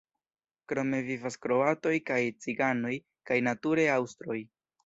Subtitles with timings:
[0.71, 2.97] Krome vivas kroatoj kaj ciganoj
[3.31, 4.41] kaj nature aŭstroj.